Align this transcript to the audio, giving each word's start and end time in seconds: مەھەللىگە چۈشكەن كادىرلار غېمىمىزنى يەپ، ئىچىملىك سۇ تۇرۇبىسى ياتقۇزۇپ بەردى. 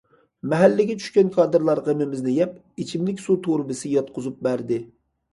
مەھەللىگە 0.51 0.93
چۈشكەن 1.01 1.27
كادىرلار 1.33 1.81
غېمىمىزنى 1.87 2.33
يەپ، 2.35 2.55
ئىچىملىك 2.83 3.21
سۇ 3.25 3.35
تۇرۇبىسى 3.49 3.93
ياتقۇزۇپ 3.97 4.41
بەردى. 4.49 4.81